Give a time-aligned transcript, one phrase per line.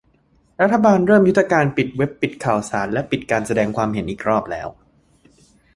[0.61, 4.67] รัฐบาลเริ่มยุทธการปิดเว็บปิดข่าวสารและปิดการแสดงความเห็นอีกรอบแล้ว